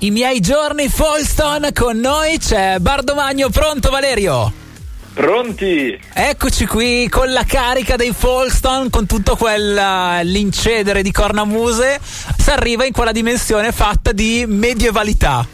I 0.00 0.12
miei 0.12 0.38
giorni 0.38 0.88
Folston 0.88 1.70
con 1.74 1.98
noi 1.98 2.38
c'è 2.38 2.78
Bardomagno, 2.78 3.50
pronto 3.50 3.90
Valerio? 3.90 4.52
Pronti? 5.12 5.98
Eccoci 6.12 6.66
qui 6.66 7.08
con 7.08 7.32
la 7.32 7.42
carica 7.42 7.96
dei 7.96 8.12
Folston, 8.16 8.90
con 8.90 9.06
tutto 9.06 9.34
quell'incedere 9.34 11.02
di 11.02 11.10
cornamuse, 11.10 11.98
si 12.00 12.48
arriva 12.48 12.84
in 12.84 12.92
quella 12.92 13.10
dimensione 13.10 13.72
fatta 13.72 14.12
di 14.12 14.44
medievalità. 14.46 15.44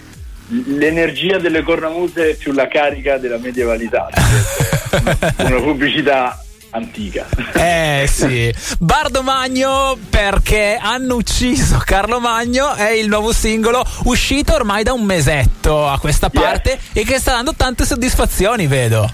L'energia 0.49 1.39
delle 1.39 1.63
cornamuse 1.63 2.35
più 2.35 2.53
la 2.53 2.69
carica 2.69 3.17
della 3.17 3.39
medievalità. 3.39 4.11
Una 5.39 5.61
pubblicità 5.63 6.44
antica. 6.75 7.27
Eh 7.55 8.07
sì. 8.09 8.53
Bardo 8.79 9.23
Magno 9.23 9.97
perché 10.11 10.77
hanno 10.81 11.17
ucciso 11.17 11.81
Carlo 11.85 12.21
Magno 12.21 12.75
è 12.75 12.91
il 12.91 13.09
nuovo 13.09 13.33
singolo 13.33 13.85
uscito 14.05 14.55
ormai 14.55 14.83
da 14.83 14.93
un 14.93 15.05
mesetto 15.05 15.87
a 15.87 15.99
questa 15.99 16.31
parte 16.31 16.71
yes. 16.71 16.81
e 16.93 17.05
che 17.05 17.19
sta 17.19 17.33
dando 17.33 17.55
tante 17.55 17.85
soddisfazioni, 17.85 18.67
vedo. 18.67 19.11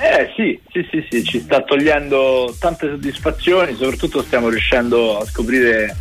Eh 0.00 0.32
sì, 0.36 0.60
sì, 0.70 0.86
sì, 0.90 1.06
sì, 1.10 1.24
ci 1.24 1.40
sta 1.40 1.62
togliendo 1.62 2.54
tante 2.58 2.88
soddisfazioni, 2.88 3.74
soprattutto 3.74 4.22
stiamo 4.22 4.48
riuscendo 4.48 5.18
a 5.18 5.24
scoprire 5.24 5.96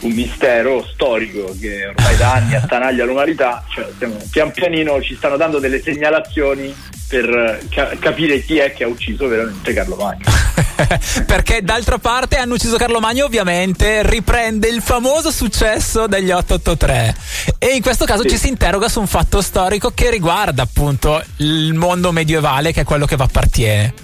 un 0.00 0.12
mistero 0.12 0.84
storico 0.84 1.54
che 1.60 1.86
ormai 1.86 2.16
da 2.16 2.32
anni 2.32 2.54
attanaglia 2.56 3.04
l'umanità, 3.04 3.64
cioè 3.72 3.86
stiamo, 3.94 4.16
pian 4.30 4.50
pianino 4.52 5.00
ci 5.02 5.14
stanno 5.14 5.36
dando 5.36 5.58
delle 5.58 5.82
segnalazioni 5.82 6.74
per 7.08 7.60
ca- 7.68 7.94
capire 7.98 8.40
chi 8.40 8.56
è 8.56 8.72
che 8.72 8.84
ha 8.84 8.88
ucciso 8.88 9.28
veramente 9.28 9.72
Carlo 9.74 9.96
Magno. 9.96 10.41
Perché 11.26 11.62
d'altra 11.62 11.98
parte 11.98 12.36
hanno 12.36 12.54
ucciso 12.54 12.76
Carlo 12.76 13.00
Magno 13.00 13.24
ovviamente 13.24 14.02
riprende 14.06 14.68
il 14.68 14.82
famoso 14.82 15.30
successo 15.30 16.06
degli 16.06 16.30
883 16.30 17.16
e 17.58 17.68
in 17.68 17.82
questo 17.82 18.04
caso 18.04 18.22
sì. 18.22 18.30
ci 18.30 18.38
si 18.38 18.48
interroga 18.48 18.88
su 18.88 19.00
un 19.00 19.06
fatto 19.06 19.40
storico 19.40 19.90
che 19.90 20.10
riguarda 20.10 20.62
appunto 20.62 21.22
il 21.36 21.74
mondo 21.74 22.12
medievale 22.12 22.72
che 22.72 22.82
è 22.82 22.84
quello 22.84 23.06
che 23.06 23.16
vi 23.16 23.22
appartiene. 23.22 23.94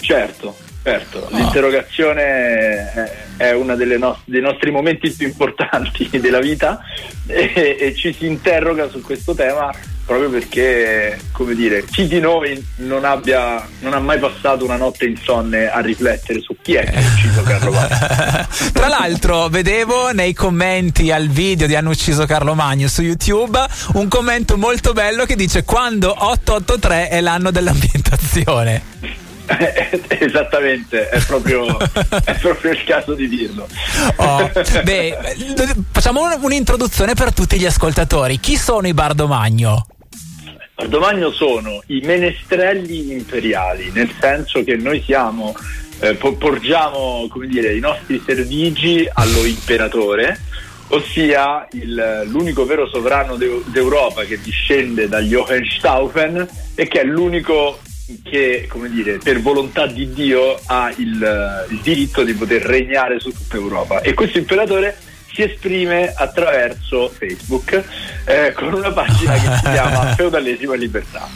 Certo, 0.00 0.56
Certo, 0.86 1.18
oh. 1.18 1.36
l'interrogazione 1.36 3.34
è 3.36 3.50
uno 3.50 3.74
no- 3.74 4.20
dei 4.24 4.40
nostri 4.40 4.70
momenti 4.70 5.10
più 5.10 5.26
importanti 5.26 6.08
della 6.20 6.38
vita 6.38 6.78
e, 7.26 7.76
e, 7.80 7.92
ci 7.96 8.12
si 8.12 8.26
interroga 8.26 8.88
su 8.88 9.00
questo 9.00 9.34
tema 9.34 9.68
proprio 10.06 10.30
perché, 10.30 11.18
come 11.32 11.54
dire, 11.54 11.84
chi 11.84 12.06
di 12.06 12.20
noi 12.20 12.64
non, 12.76 13.04
abbia, 13.04 13.66
non 13.80 13.92
ha 13.92 13.98
mai 13.98 14.20
passato 14.20 14.64
una 14.64 14.76
notte 14.76 15.04
insonne 15.04 15.68
a 15.68 15.80
riflettere 15.80 16.40
su 16.40 16.56
chi 16.62 16.74
è 16.74 16.88
che 16.88 16.96
ha 16.96 17.00
ucciso 17.00 17.42
Carlo 17.42 17.72
Magno. 17.72 18.46
Tra 18.72 18.86
l'altro, 18.86 19.48
vedevo 19.48 20.12
nei 20.12 20.32
commenti 20.32 21.10
al 21.10 21.26
video 21.26 21.66
di 21.66 21.74
Hanno 21.74 21.90
ucciso 21.90 22.24
Carlo 22.24 22.54
Magno 22.54 22.86
su 22.86 23.02
YouTube 23.02 23.58
un 23.94 24.06
commento 24.06 24.56
molto 24.56 24.92
bello 24.92 25.24
che 25.24 25.34
dice 25.34 25.64
quando 25.64 26.14
883 26.16 27.08
è 27.08 27.20
l'anno 27.20 27.50
dell'ambientazione. 27.50 28.82
Esattamente, 30.08 31.08
è 31.08 31.20
proprio, 31.24 31.78
è 31.78 32.34
proprio, 32.38 32.72
il 32.72 32.84
caso 32.84 33.14
di 33.14 33.28
dirlo. 33.28 33.66
Oh, 34.16 34.50
beh, 34.82 35.18
facciamo 35.92 36.22
un'introduzione 36.40 37.14
per 37.14 37.32
tutti 37.32 37.58
gli 37.58 37.66
ascoltatori. 37.66 38.40
Chi 38.40 38.56
sono 38.56 38.88
i 38.88 38.94
Bardomagno? 38.94 39.86
Bardomagno 40.76 41.30
sono 41.30 41.82
i 41.86 42.00
menestrelli 42.04 43.10
imperiali, 43.10 43.90
nel 43.94 44.10
senso 44.20 44.62
che 44.62 44.76
noi 44.76 45.00
siamo, 45.00 45.56
eh, 46.00 46.14
porgiamo 46.16 47.26
come 47.30 47.46
dire, 47.46 47.74
i 47.74 47.80
nostri 47.80 48.22
servigi 48.22 49.08
allo 49.10 49.46
imperatore, 49.46 50.38
ossia 50.88 51.66
il, 51.72 52.24
l'unico 52.26 52.66
vero 52.66 52.86
sovrano 52.88 53.36
d'Europa 53.36 54.24
che 54.24 54.38
discende 54.38 55.08
dagli 55.08 55.34
Hohenstaufen 55.34 56.46
e 56.74 56.86
che 56.86 57.00
è 57.00 57.04
l'unico 57.04 57.78
che, 58.22 58.66
come 58.68 58.90
dire, 58.90 59.16
per 59.16 59.40
volontà 59.40 59.86
di 59.86 60.12
Dio 60.12 60.60
ha 60.66 60.92
il, 60.94 61.66
il 61.70 61.80
diritto 61.80 62.22
di 62.22 62.34
poter 62.34 62.60
regnare 62.60 63.18
su 63.18 63.32
tutta 63.32 63.56
Europa. 63.56 64.02
E 64.02 64.12
questo 64.12 64.36
imperatore 64.36 64.94
si 65.36 65.42
esprime 65.42 66.14
attraverso 66.16 67.12
Facebook 67.14 67.84
eh, 68.24 68.54
con 68.54 68.72
una 68.72 68.90
pagina 68.90 69.34
che 69.34 69.56
si 69.56 69.70
chiama 69.70 70.14
Feudalesima 70.16 70.74
Libertà. 70.74 71.28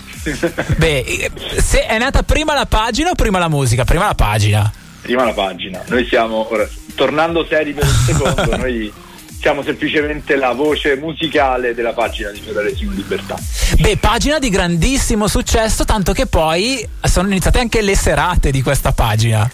Beh, 0.76 1.30
se 1.58 1.84
è 1.84 1.98
nata 1.98 2.22
prima 2.22 2.54
la 2.54 2.64
pagina 2.64 3.10
o 3.10 3.14
prima 3.14 3.38
la 3.38 3.48
musica? 3.48 3.84
Prima 3.84 4.06
la 4.06 4.14
pagina. 4.14 4.72
Prima 5.02 5.24
la 5.24 5.34
pagina. 5.34 5.82
Noi 5.88 6.06
siamo, 6.06 6.50
ora, 6.50 6.66
tornando 6.94 7.44
seri 7.46 7.74
per 7.74 7.84
un 7.84 7.90
secondo, 8.06 8.56
noi 8.56 8.90
siamo 9.38 9.62
semplicemente 9.62 10.34
la 10.36 10.52
voce 10.52 10.96
musicale 10.96 11.74
della 11.74 11.92
pagina 11.92 12.30
di 12.30 12.40
Feudalesimo 12.40 12.92
Libertà. 12.92 13.36
Beh, 13.78 13.98
pagina 13.98 14.38
di 14.38 14.48
grandissimo 14.48 15.28
successo, 15.28 15.84
tanto 15.84 16.14
che 16.14 16.24
poi 16.24 16.86
sono 17.02 17.28
iniziate 17.28 17.58
anche 17.58 17.82
le 17.82 17.96
serate 17.96 18.50
di 18.50 18.62
questa 18.62 18.92
pagina. 18.92 19.50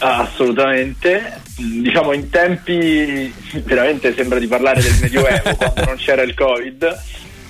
Assolutamente, 0.00 1.40
diciamo 1.56 2.12
in 2.12 2.30
tempi 2.30 3.32
veramente 3.64 4.14
sembra 4.14 4.38
di 4.38 4.46
parlare 4.46 4.80
del 4.80 4.96
Medioevo 5.00 5.54
quando 5.56 5.84
non 5.84 5.96
c'era 5.96 6.22
il 6.22 6.34
Covid. 6.34 7.00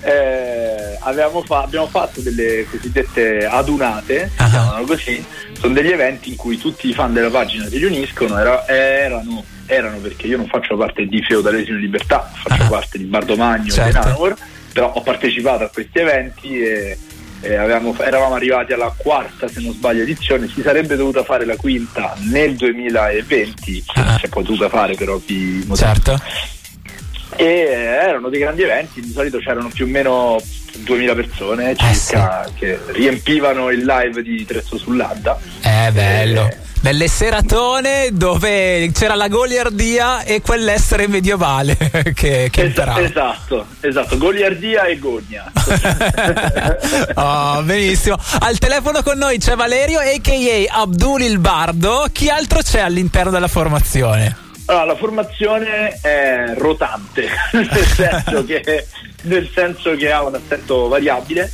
Eh, 0.03 0.97
fa- 1.45 1.61
abbiamo 1.61 1.87
fatto 1.87 2.21
delle 2.21 2.65
cosiddette 2.69 3.45
adunate, 3.45 4.31
uh-huh. 4.37 4.49
chiamano 4.49 4.85
così, 4.85 5.23
sono 5.59 5.73
degli 5.73 5.91
eventi 5.91 6.29
in 6.29 6.35
cui 6.35 6.57
tutti 6.57 6.89
i 6.89 6.93
fan 6.93 7.13
della 7.13 7.29
pagina 7.29 7.67
si 7.67 7.77
riuniscono, 7.77 8.37
era- 8.37 8.67
erano 8.67 9.43
erano 9.71 9.97
perché 9.99 10.27
io 10.27 10.37
non 10.37 10.47
faccio 10.47 10.75
parte 10.75 11.05
di 11.05 11.21
Feudalesimo 11.23 11.77
Libertà, 11.77 12.29
faccio 12.33 12.63
ah. 12.63 12.67
parte 12.67 12.97
di 12.97 13.05
Bardomagno 13.05 13.71
certo. 13.71 13.99
e 13.99 14.01
Nanor, 14.01 14.35
però 14.73 14.91
ho 14.91 15.01
partecipato 15.01 15.63
a 15.63 15.69
questi 15.69 15.99
eventi 15.99 16.61
e, 16.61 16.97
e 17.41 17.55
avevamo, 17.55 17.95
eravamo 17.99 18.35
arrivati 18.35 18.73
alla 18.73 18.93
quarta, 18.95 19.47
se 19.47 19.59
non 19.61 19.73
sbaglio, 19.73 20.03
edizione, 20.03 20.47
si 20.47 20.61
sarebbe 20.61 20.95
dovuta 20.95 21.23
fare 21.23 21.45
la 21.45 21.55
quinta 21.55 22.15
nel 22.29 22.55
2020, 22.55 23.83
ah. 23.95 24.17
si 24.17 24.25
è 24.25 24.29
potuta 24.29 24.69
fare 24.69 24.95
per 24.95 25.09
ovvi 25.09 25.63
motivi. 25.65 25.75
Certo. 25.75 26.21
E 27.35 27.45
erano 27.45 28.29
dei 28.29 28.39
grandi 28.39 28.61
eventi, 28.61 29.01
di 29.01 29.11
solito 29.11 29.39
c'erano 29.39 29.69
più 29.73 29.85
o 29.85 29.87
meno 29.87 30.41
2000 30.79 31.15
persone 31.15 31.75
circa 31.75 32.43
eh 32.43 32.47
sì. 32.47 32.53
che 32.55 32.79
riempivano 32.87 33.69
il 33.69 33.83
live 33.85 34.21
di 34.21 34.45
Trezzo 34.45 34.77
sull'Adda. 34.77 35.39
È 35.61 35.87
eh, 35.87 35.91
bello. 35.91 36.47
E, 36.47 36.57
belle 36.81 37.07
seratone 37.07 38.09
dove 38.11 38.89
c'era 38.91 39.13
la 39.13 39.27
goliardia 39.27 40.23
e 40.23 40.41
quell'essere 40.41 41.07
medievale 41.07 41.77
che, 42.15 42.49
che 42.49 42.63
es- 42.63 42.77
esatto, 42.97 43.67
esatto, 43.79 44.17
goliardia 44.17 44.85
e 44.85 44.97
gogna. 44.97 45.51
oh, 47.15 47.61
benissimo. 47.61 48.17
Al 48.39 48.57
telefono 48.57 49.03
con 49.03 49.17
noi 49.17 49.37
c'è 49.37 49.55
Valerio, 49.55 49.99
a.k.a. 49.99 50.81
Abdul 50.81 51.21
il 51.21 51.37
Bardo. 51.37 52.07
Chi 52.11 52.29
altro 52.29 52.61
c'è 52.61 52.79
all'interno 52.79 53.29
della 53.29 53.47
formazione? 53.47 54.49
Allora, 54.65 54.85
la 54.85 54.95
formazione 54.95 55.99
è 56.01 56.53
rotante, 56.55 57.27
nel 57.51 57.85
senso 57.85 58.45
che, 58.45 58.87
nel 59.23 59.49
senso 59.53 59.95
che 59.95 60.11
ha 60.11 60.23
un 60.23 60.35
assetto 60.35 60.87
variabile 60.87 61.51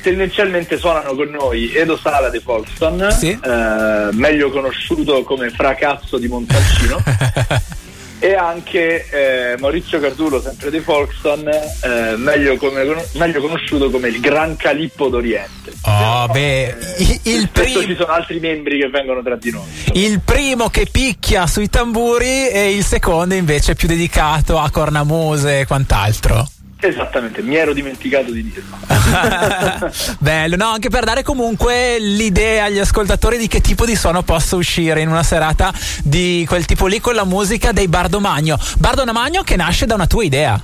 tendenzialmente 0.00 0.78
suonano 0.78 1.14
con 1.14 1.28
noi 1.28 1.74
Edo 1.74 1.96
Sala 1.96 2.30
di 2.30 2.40
Folston, 2.40 3.10
sì. 3.12 3.30
eh, 3.30 4.08
meglio 4.12 4.50
conosciuto 4.50 5.22
come 5.24 5.50
Fracasso 5.50 6.18
di 6.18 6.26
Montalcino, 6.26 7.02
e 8.18 8.34
anche 8.34 9.06
eh, 9.08 9.56
Maurizio 9.58 10.00
Cardulo, 10.00 10.40
sempre 10.40 10.70
di 10.70 10.80
Folkston, 10.80 11.48
eh, 11.48 12.16
meglio, 12.16 12.56
come, 12.56 12.84
meglio, 13.14 13.40
conosciuto 13.40 13.90
come 13.90 14.08
il 14.08 14.20
Gran 14.20 14.56
Calippo 14.56 15.08
d'Oriente. 15.08 15.72
Oh, 15.82 16.26
beh, 16.28 16.76
il, 17.24 17.48
primo. 17.50 17.82
ci 17.82 17.94
sono 17.96 18.12
altri 18.12 18.38
membri 18.38 18.78
che 18.78 18.88
vengono 18.88 19.22
tra 19.22 19.36
di 19.36 19.50
noi. 19.50 19.64
Il 19.92 20.20
primo 20.20 20.68
che 20.68 20.86
picchia 20.90 21.46
sui 21.46 21.68
tamburi 21.68 22.48
e 22.48 22.74
il 22.74 22.84
secondo 22.84 23.34
invece 23.34 23.74
più 23.74 23.88
dedicato 23.88 24.58
a 24.58 24.70
cornamuse 24.70 25.60
e 25.60 25.66
quant'altro. 25.66 26.46
Esattamente, 26.80 27.42
mi 27.42 27.56
ero 27.56 27.74
dimenticato 27.74 28.32
di 28.32 28.42
dirlo. 28.42 28.78
Bello, 30.18 30.56
no, 30.56 30.68
anche 30.68 30.88
per 30.88 31.04
dare 31.04 31.22
comunque 31.22 31.98
l'idea 31.98 32.64
agli 32.64 32.78
ascoltatori 32.78 33.36
di 33.36 33.48
che 33.48 33.60
tipo 33.60 33.84
di 33.84 33.94
suono 33.94 34.22
possa 34.22 34.56
uscire 34.56 35.02
in 35.02 35.08
una 35.08 35.22
serata 35.22 35.72
di 36.02 36.44
quel 36.48 36.64
tipo 36.64 36.86
lì 36.86 36.98
con 36.98 37.14
la 37.14 37.24
musica 37.24 37.72
dei 37.72 37.86
Bardo 37.86 38.18
Magno. 38.18 38.58
Bardo 38.78 39.04
Magno 39.12 39.42
che 39.42 39.56
nasce 39.56 39.84
da 39.84 39.94
una 39.94 40.06
tua 40.06 40.24
idea. 40.24 40.62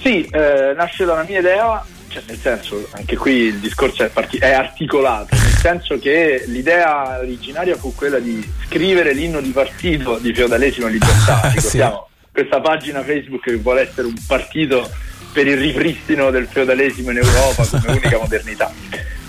Sì, 0.00 0.24
eh, 0.30 0.72
nasce 0.74 1.04
da 1.04 1.12
una 1.12 1.24
mia 1.28 1.40
idea, 1.40 1.84
cioè 2.08 2.22
nel 2.26 2.38
senso, 2.38 2.88
anche 2.92 3.16
qui 3.16 3.34
il 3.34 3.58
discorso 3.58 4.04
è, 4.04 4.08
parti- 4.08 4.38
è 4.38 4.52
articolato, 4.52 5.34
nel 5.34 5.58
senso 5.60 5.98
che 5.98 6.44
l'idea 6.46 7.18
originaria 7.20 7.76
fu 7.76 7.94
quella 7.94 8.18
di 8.18 8.42
scrivere 8.66 9.12
l'inno 9.12 9.40
di 9.40 9.50
partito 9.50 10.16
di 10.18 10.34
feudalesimo 10.34 10.86
libertà, 10.88 11.50
ricordiamo. 11.54 12.06
sì 12.06 12.10
questa 12.32 12.62
pagina 12.62 13.02
Facebook 13.02 13.42
che 13.42 13.56
vuole 13.56 13.82
essere 13.82 14.06
un 14.06 14.14
partito 14.26 14.90
per 15.32 15.46
il 15.46 15.56
ripristino 15.56 16.30
del 16.30 16.46
feudalesimo 16.46 17.10
in 17.10 17.18
Europa 17.18 17.66
come 17.66 17.84
unica 17.98 18.18
modernità. 18.18 18.72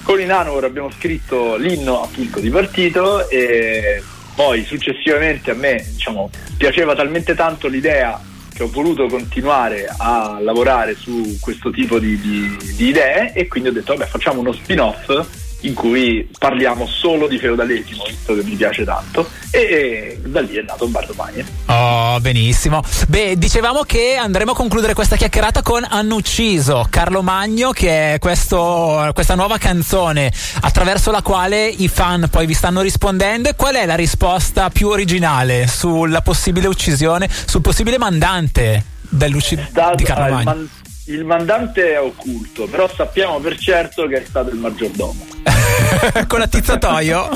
Con 0.04 0.20
i 0.20 0.26
Nanor 0.26 0.66
abbiamo 0.66 0.92
scritto 0.92 1.56
l'inno 1.56 2.04
appunto 2.04 2.40
di 2.40 2.50
partito 2.50 3.30
e 3.30 4.04
poi 4.36 4.66
successivamente 4.66 5.52
a 5.52 5.56
me 5.56 5.86
diciamo, 5.92 6.30
piaceva 6.58 6.96
talmente 6.96 7.36
tanto 7.36 7.68
l'idea 7.68 8.20
che 8.54 8.64
ho 8.64 8.70
voluto 8.70 9.08
continuare 9.08 9.88
a 9.98 10.38
lavorare 10.40 10.96
su 10.96 11.38
questo 11.40 11.72
tipo 11.72 12.00
di, 12.00 12.20
di, 12.20 12.58
di 12.76 12.88
idee 12.88 13.34
e 13.34 13.48
quindi 13.48 13.70
ho 13.70 13.72
detto 13.72 13.96
vabbè 13.96 14.10
facciamo 14.10 14.42
uno 14.42 14.52
spin-off 14.52 15.43
in 15.64 15.74
cui 15.74 16.30
parliamo 16.38 16.88
solo 16.88 17.28
di 17.28 17.38
feudalesimo, 17.38 18.04
visto 18.08 18.36
che 18.36 18.44
mi 18.44 18.56
piace 18.56 18.84
tanto, 18.84 19.30
e, 19.50 20.20
da 20.26 20.42
lì 20.42 20.56
è 20.56 20.62
nato 20.62 20.88
Bardo 20.88 21.14
Magno. 21.16 21.44
Oh, 21.68 22.20
benissimo. 22.20 22.82
Beh, 23.08 23.38
dicevamo 23.38 23.82
che 23.84 24.16
andremo 24.16 24.52
a 24.52 24.56
concludere 24.56 24.94
questa 24.94 25.16
chiacchierata 25.16 25.62
con 25.62 25.86
Hanno 25.88 26.16
ucciso 26.16 26.86
Carlo 26.90 27.22
Magno, 27.22 27.72
che 27.72 28.16
è 28.16 28.20
questo, 28.20 29.10
questa 29.14 29.36
nuova 29.36 29.58
canzone 29.58 30.32
attraverso 30.62 31.12
la 31.12 31.22
quale 31.22 31.68
i 31.68 31.88
fan 31.88 32.28
poi 32.30 32.46
vi 32.46 32.54
stanno 32.54 32.82
rispondendo. 32.82 33.50
E 33.50 33.56
qual 33.56 33.76
è 33.76 33.86
la 33.86 33.96
risposta 33.96 34.70
più 34.70 34.90
originale 34.90 35.68
sulla 35.68 36.22
possibile 36.22 36.68
uccisione, 36.68 37.30
sul 37.46 37.62
possibile 37.62 37.98
mandante 37.98 38.84
dell'uccisione 39.10 39.72
di 39.96 40.04
Carlo 40.04 40.34
Magno? 40.34 40.44
Man- 40.44 40.70
il 41.08 41.26
mandante 41.26 41.94
è 41.94 42.00
occulto, 42.00 42.66
però 42.66 42.90
sappiamo 42.94 43.40
per 43.40 43.58
certo 43.58 44.08
che 44.08 44.22
è 44.22 44.26
stato 44.26 44.52
il 44.52 44.56
maggiordomo. 44.56 45.33
con 46.28 46.42
attizzatoio 46.42 47.30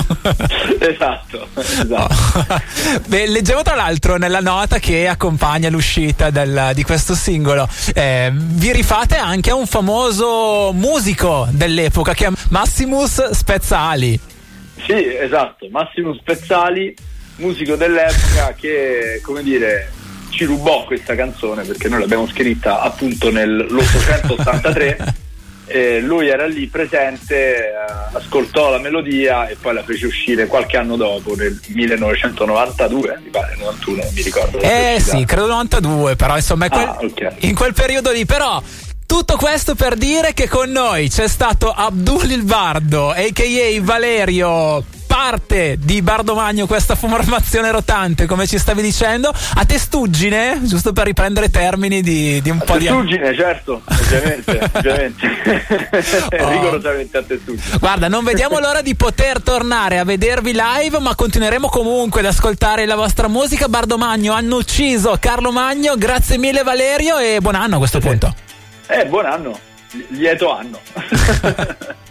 esatto, 0.78 1.48
esatto. 1.54 2.60
Beh, 3.06 3.26
leggevo 3.26 3.62
tra 3.62 3.74
l'altro 3.74 4.16
nella 4.16 4.40
nota 4.40 4.78
che 4.78 5.08
accompagna 5.08 5.68
l'uscita 5.68 6.30
del, 6.30 6.70
di 6.74 6.82
questo 6.82 7.14
singolo. 7.14 7.68
Eh, 7.94 8.30
vi 8.32 8.72
rifate 8.72 9.16
anche 9.16 9.50
a 9.50 9.54
un 9.54 9.66
famoso 9.66 10.72
musico 10.72 11.46
dell'epoca 11.50 12.14
che 12.14 12.26
è 12.26 12.30
Massimus 12.50 13.30
Spezzali. 13.30 14.18
Sì 14.86 15.16
esatto 15.16 15.68
Massimus 15.70 16.18
Spezzali 16.18 16.94
musico 17.36 17.74
dell'epoca 17.74 18.54
che 18.56 19.20
come 19.22 19.42
dire 19.42 19.90
ci 20.30 20.44
rubò 20.44 20.84
questa 20.84 21.14
canzone 21.14 21.64
perché 21.64 21.88
noi 21.88 22.00
l'abbiamo 22.00 22.28
scritta 22.28 22.80
appunto 22.80 23.30
nell'883 23.30 25.14
eh, 25.68 26.00
lui 26.00 26.28
era 26.28 26.46
lì 26.46 26.66
presente, 26.66 27.68
eh, 27.68 27.72
ascoltò 28.12 28.70
la 28.70 28.78
melodia 28.78 29.46
e 29.48 29.56
poi 29.60 29.74
la 29.74 29.82
fece 29.82 30.06
uscire 30.06 30.46
qualche 30.46 30.76
anno 30.76 30.96
dopo, 30.96 31.34
nel 31.34 31.58
1992, 31.68 33.20
mi 33.22 33.30
pare, 33.30 33.56
91, 33.58 34.02
non 34.02 34.12
mi 34.14 34.22
ricordo. 34.22 34.58
Eh 34.60 34.98
sì, 35.00 35.24
credo 35.24 35.46
92, 35.46 36.16
però 36.16 36.36
insomma 36.36 36.68
quel, 36.68 36.86
ah, 36.86 36.98
okay. 37.00 37.32
in 37.40 37.54
quel 37.54 37.74
periodo 37.74 38.10
lì, 38.10 38.24
però... 38.24 38.62
Tutto 39.08 39.36
questo 39.36 39.74
per 39.74 39.94
dire 39.94 40.34
che 40.34 40.48
con 40.48 40.70
noi 40.70 41.08
c'è 41.08 41.28
stato 41.28 41.72
Abdul 41.72 42.30
il 42.30 42.42
Bardo, 42.42 43.08
a.k.a. 43.08 43.80
Valerio 43.80 44.84
parte 45.08 45.78
di 45.80 46.02
Bardomagno 46.02 46.66
questa 46.66 46.94
formazione 46.94 47.72
rotante, 47.72 48.26
come 48.26 48.46
ci 48.46 48.58
stavi 48.58 48.82
dicendo, 48.82 49.32
a 49.54 49.64
testuggine, 49.64 50.60
giusto 50.62 50.92
per 50.92 51.06
riprendere 51.06 51.48
termini 51.48 52.02
di, 52.02 52.40
di 52.42 52.50
un 52.50 52.58
a 52.60 52.64
po' 52.64 52.76
testuggine, 52.76 53.32
di... 53.32 53.34
Testuggine, 53.34 53.34
certo, 53.34 53.82
ovviamente, 54.16 54.70
ovviamente. 54.72 55.26
Oh. 56.38 56.48
rigorosamente 56.50 57.16
a 57.18 57.22
testuggine. 57.22 57.78
Guarda, 57.78 58.08
non 58.08 58.24
vediamo 58.24 58.58
l'ora 58.58 58.80
di 58.80 58.94
poter 58.94 59.42
tornare 59.42 59.98
a 59.98 60.04
vedervi 60.04 60.52
live, 60.52 60.98
ma 60.98 61.14
continueremo 61.14 61.68
comunque 61.68 62.20
ad 62.20 62.26
ascoltare 62.26 62.86
la 62.86 62.94
vostra 62.94 63.28
musica. 63.28 63.68
Bardomagno 63.68 64.32
hanno 64.32 64.56
ucciso 64.56 65.16
Carlo 65.18 65.50
Magno, 65.50 65.96
grazie 65.96 66.38
mille 66.38 66.62
Valerio 66.62 67.18
e 67.18 67.38
buon 67.40 67.54
anno 67.54 67.76
a 67.76 67.78
questo 67.78 68.00
punto. 68.00 68.34
Eh, 68.86 69.06
buon 69.06 69.26
anno, 69.26 69.58
lieto 70.08 70.52
anno. 70.52 70.80